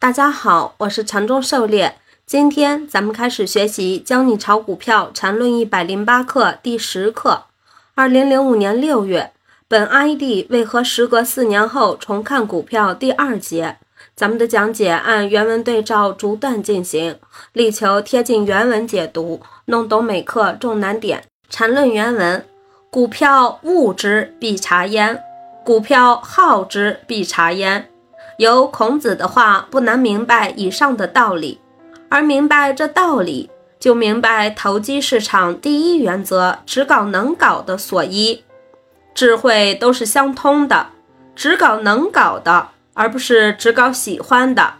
[0.00, 1.96] 大家好，我是禅中狩猎。
[2.24, 7.42] 今天咱们开始学习《教你炒股票禅论一百零八课》第十课。
[7.94, 9.32] 二零零五年六月，
[9.68, 13.76] 本 ID 为何时隔四年后重看股票第二节。
[14.16, 17.18] 咱们的讲解按原文对照逐段进行，
[17.52, 21.24] 力求贴近原文解读，弄懂每课重难点。
[21.50, 22.46] 禅论原文：
[22.88, 25.16] 股票恶之，必察焉；
[25.62, 27.89] 股票好之，必察焉。
[28.40, 31.60] 由孔子的话，不难明白以上的道理。
[32.08, 38.42] 而明白这道理，就明白投机市场第一原则“只搞能搞”的所依。
[39.14, 40.86] 智慧都是相通的，
[41.36, 44.72] 只搞能搞的，而不是只搞喜欢的。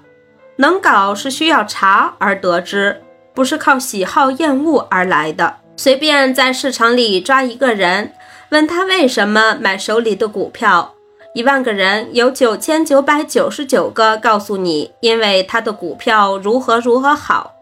[0.56, 3.02] 能搞是需要查而得知，
[3.34, 5.56] 不是靠喜好厌恶而来的。
[5.76, 8.14] 随便在市场里抓一个人，
[8.48, 10.94] 问他为什么买手里的股票。
[11.32, 17.54] 一万个人有九千九百九十九个告诉你，因为他的股票如何如何好。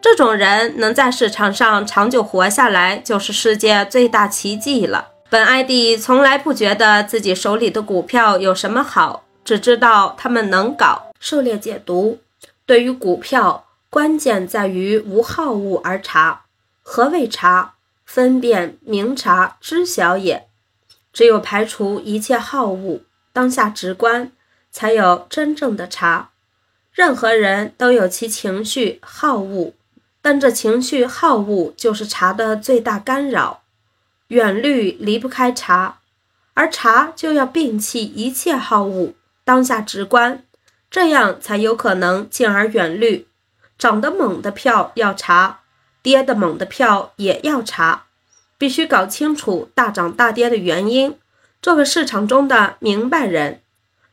[0.00, 5.10] 这种人能在市场上长久活下来，就是世界最大奇迹了。
[5.30, 11.06] 本艾迪从来不觉得自己手里的股票有什么好，只知道他们能搞。
[11.20, 12.18] 狩猎解读：
[12.66, 16.42] 对于股票，关键在于无好恶而察。
[16.82, 17.74] 何谓察？
[18.04, 20.48] 分辨、明察、知晓也。
[21.12, 23.02] 只有排除一切好恶。
[23.32, 24.30] 当下直观，
[24.70, 26.30] 才有真正的茶。
[26.92, 29.72] 任何人都有其情绪好恶，
[30.20, 33.62] 但这情绪好恶就是茶的最大干扰。
[34.28, 35.98] 远虑离不开茶，
[36.54, 40.44] 而茶就要摒弃一切好恶，当下直观，
[40.90, 43.26] 这样才有可能进而远虑。
[43.78, 45.60] 涨得猛的票要查，
[46.02, 48.04] 跌得猛的票也要查，
[48.58, 51.18] 必须搞清楚大涨大跌的原因。
[51.62, 53.60] 做个市场中的明白人，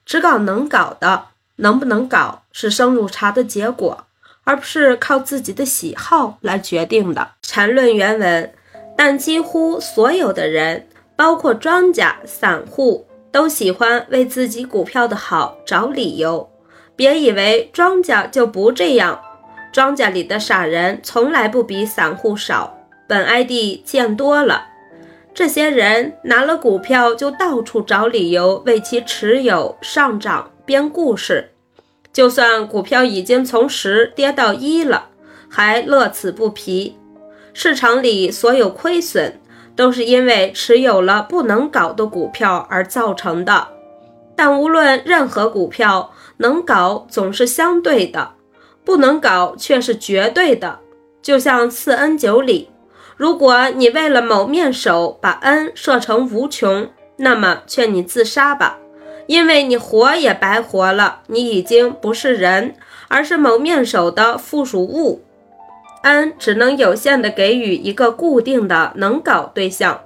[0.06, 4.06] 只搞能搞的，能不能搞是深入查的结果，
[4.44, 7.32] 而不是靠自己的喜好来决定的。
[7.42, 8.54] 缠论原文，
[8.96, 16.48] 但几乎所有的人，包括庄家、散户，都喜欢为自己股票的好找理由。
[16.96, 19.20] 别以为庄家就不这样，
[19.74, 22.78] 庄家里的傻人从来不比散户少。
[23.08, 24.68] 本 ID 见多了。
[25.40, 31.52] 这些人拿了股票就到处找理由为其持有上涨编故事，
[32.12, 35.08] 就算股票已经从十跌到一了，
[35.50, 36.98] 还乐此不疲。
[37.54, 39.40] 市场里所有亏损
[39.78, 43.66] 都是因为持有了不能搞的股票而造成的。
[44.36, 48.34] 但无论任何股票，能搞总是相对的，
[48.84, 50.80] 不能搞却是绝对的。
[51.22, 52.70] 就像四恩九里。
[53.20, 58.78] 如果你为了某面首把 n 设成无穷，那么劝你自杀吧，
[59.28, 62.76] 因为你活也白活了，你已经不是人，
[63.10, 65.22] 而是某面首的附属物。
[66.04, 70.00] n 只能有限的给予一个固定的能搞对象，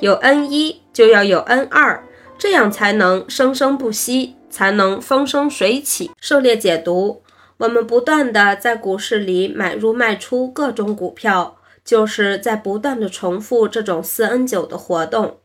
[0.00, 2.02] 有 n 一就要有 n 二，
[2.36, 6.10] 这样才能生生不息，才能风生水起。
[6.20, 7.22] 狩猎解读：
[7.58, 11.55] 我们不断的在股市里买入卖出各种股票。
[11.86, 15.38] 就是在不断的重复这种四 n 九的活动。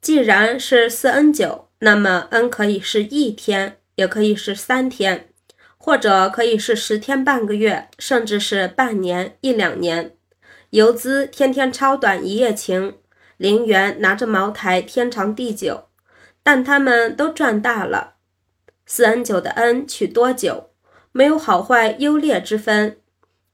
[0.00, 5.28] 既然是四 n 九，那么 n 可以是一天，也可以是三天，
[5.78, 10.16] 或者可以是十天半个月，甚至是半年一两年。
[10.70, 12.96] 游资天天超短一夜情，
[13.36, 15.84] 零元拿着茅台天长地久，
[16.42, 18.14] 但他们都赚大了。
[18.84, 20.70] 四 n 九的 n 取多久，
[21.12, 22.96] 没有好坏优劣之分。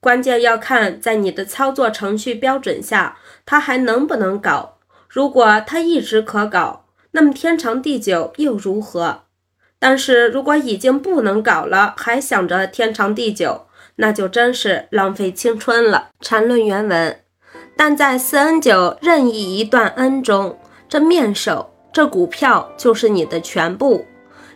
[0.01, 4.79] 关键要看在你的操作程序标准下，它还能不能搞。
[5.09, 9.23] 如果它一直可搞，那么天长地久又如何？
[9.81, 13.67] 但是如果已经不能搞了，还想着天长地久，
[13.97, 16.11] 那就真是浪费青春了。
[16.21, 17.21] 缠论原文：
[17.77, 24.07] 但在四 n 九任意一段 n 中，这面首这股票就是你的全部，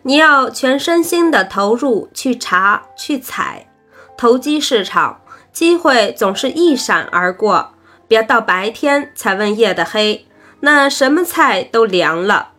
[0.03, 3.69] 你要全身心的投入去查去踩，
[4.17, 5.22] 投机市场。
[5.52, 7.75] 机会总是一闪而过，
[8.08, 10.26] 别到白天才问夜的黑，
[10.60, 12.52] 那什么菜都凉了。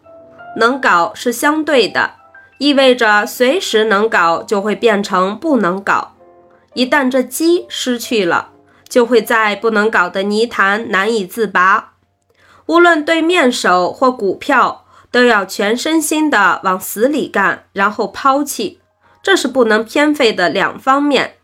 [0.57, 2.11] 能搞是相对的，
[2.59, 6.13] 意味着随时能搞就会变成不能搞。
[6.75, 8.51] 一旦这机失去了，
[8.87, 11.93] 就会在不能搞的泥潭难以自拔。
[12.67, 18.79] 无论对面手或股票，都要全身心的往死里干，然后抛弃，
[19.21, 21.37] 这是不能偏废的两方面。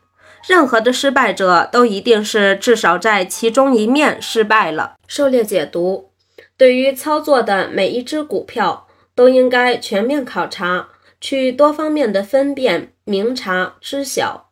[0.47, 4.95] 任何的失败者都一定是至少在其中一面失败了。
[5.07, 6.11] 狩猎解读：
[6.57, 10.89] 对于操作的每一只股票，都应该全面考察，
[11.19, 14.49] 去多方面的分辨、明察知晓。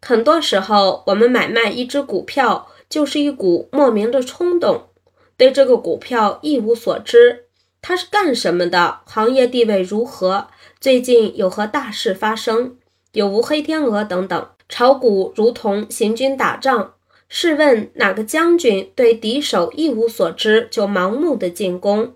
[0.00, 4.90] 很多时候，我们买卖一只股票，就是一股莫名的冲动，
[5.36, 7.46] 对这个股票一无所知。
[7.82, 9.00] 它是干什么的？
[9.06, 10.48] 行业地位如何？
[10.80, 12.76] 最近有何大事发生？
[13.12, 14.48] 有无黑天鹅等等？
[14.68, 16.94] 炒股如同行军打仗，
[17.28, 22.14] 试问哪个将军对敌手一无所知就盲目的进攻？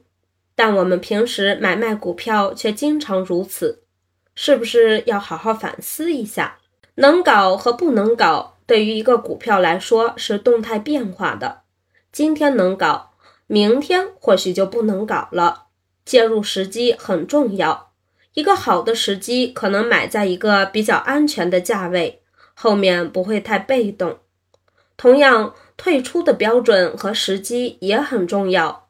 [0.54, 3.82] 但我们平时买卖股票却经常如此，
[4.34, 6.58] 是不是要好好反思一下？
[6.96, 11.62] 能搞和不能搞，对于一个股票来说是动态变化的。
[12.12, 13.08] 今天能搞。
[13.46, 15.64] 明天或许就不能搞了，
[16.04, 17.90] 介入时机很重要。
[18.34, 22.19] 一个好的时机可能买在一个比较安全的价位，
[22.62, 24.18] 后面不会太被动。
[24.98, 28.86] 同样，退出的标准和时机也很重要。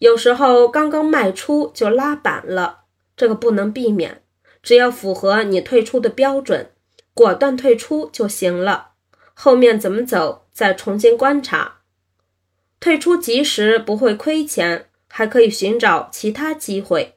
[0.00, 2.80] 有时候刚刚卖出就拉板了，
[3.16, 4.22] 这个不能避免。
[4.62, 6.72] 只要符合你退出的标准，
[7.14, 8.90] 果断退出就行了。
[9.32, 11.78] 后面怎么走，再重新观察。
[12.78, 17.14] 退出及时不会亏钱，还可以寻找其他机会。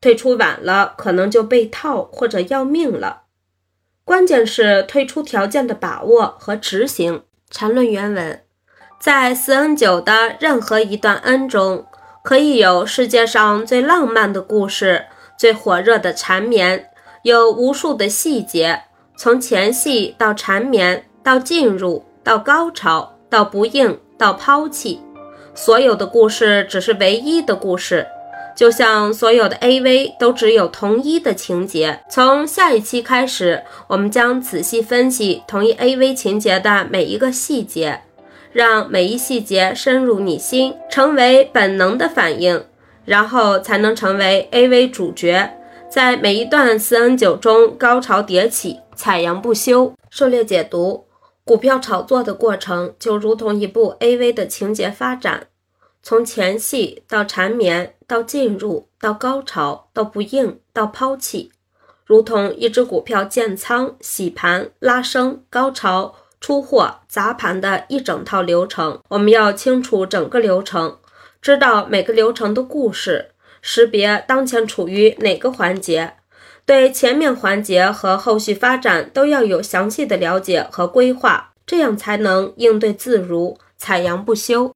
[0.00, 3.22] 退出晚了，可能就被套或者要命了。
[4.04, 7.22] 关键是退出条件的把握和执行。
[7.50, 8.40] 缠论原文：
[9.00, 11.86] 在四 n 九的任何一段 n 中，
[12.22, 15.06] 可以有世界上最浪漫的故事，
[15.38, 16.90] 最火热的缠绵，
[17.22, 18.82] 有无数的细节，
[19.16, 23.98] 从前戏到缠绵，到进入，到高潮，到不应。
[24.18, 25.00] 到抛弃，
[25.52, 28.06] 所有的故事只是唯一的故事，
[28.54, 32.00] 就像所有的 AV 都只有同一的情节。
[32.10, 38.02] 从下一期开始，我们将仔细分析同一 AV 情节的每一个细节，
[38.52, 42.64] 让每一细节深入你心，成为本能的反应，
[43.04, 45.50] 然后才能成为 AV 主角，
[45.90, 49.92] 在每一段四 N 九中高潮迭起，采阳不休。
[50.10, 51.04] 狩猎解读。
[51.44, 55.48] 股票炒作的过程就如同一部 AV 的情节发展，
[56.04, 61.52] 从前戏到缠绵，到进入，到高潮，到不应，到抛弃，
[62.04, 69.00] 如同一只股票建仓、洗盘、拉升、高潮、出货、砸盘的一整套流程。
[69.10, 70.98] 我们要清楚整个流程，
[71.40, 76.14] 知道每个流程的故事，识别当前处于哪个环节。
[76.66, 84.70] 对前面环节和后续发展都要有详细的了解和规划，这样才能应对自如，采阳不休。